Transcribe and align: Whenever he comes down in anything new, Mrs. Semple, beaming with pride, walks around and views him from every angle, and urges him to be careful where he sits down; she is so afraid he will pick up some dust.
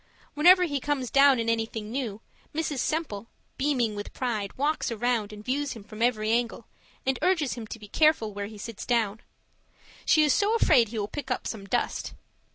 Whenever 0.33 0.63
he 0.63 0.79
comes 0.79 1.11
down 1.11 1.37
in 1.39 1.47
anything 1.47 1.91
new, 1.91 2.21
Mrs. 2.55 2.79
Semple, 2.79 3.27
beaming 3.59 3.93
with 3.93 4.13
pride, 4.15 4.51
walks 4.57 4.89
around 4.89 5.31
and 5.31 5.45
views 5.45 5.73
him 5.73 5.83
from 5.83 6.01
every 6.01 6.31
angle, 6.31 6.65
and 7.05 7.19
urges 7.21 7.53
him 7.53 7.67
to 7.67 7.77
be 7.77 7.87
careful 7.87 8.33
where 8.33 8.47
he 8.47 8.57
sits 8.57 8.83
down; 8.83 9.21
she 10.03 10.23
is 10.23 10.33
so 10.33 10.55
afraid 10.55 10.87
he 10.87 10.97
will 10.97 11.07
pick 11.07 11.29
up 11.29 11.45
some 11.45 11.65
dust. 11.67 12.15